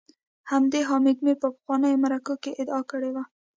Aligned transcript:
همدې 0.51 0.79
حامد 0.89 1.17
میر 1.25 1.37
په 1.43 1.47
پخوانیو 1.55 2.01
مرکو 2.03 2.33
کي 2.43 2.51
ادعا 2.61 2.81
کړې 2.91 3.09
وه 3.15 3.23